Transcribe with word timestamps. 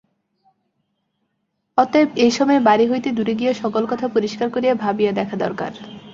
অতএব 1.77 2.09
এ 2.17 2.27
সময়ে 2.37 2.61
বাড়ি 2.67 2.85
হইতে 2.87 3.09
দূরে 3.17 3.33
গিয়া 3.39 3.53
সকল 3.61 3.83
কথা 3.91 4.05
পরিষ্কার 4.15 4.47
করিয়া 4.55 4.73
ভাবিয়া 4.83 5.11
দেখা 5.19 5.35
দরকার। 5.43 5.71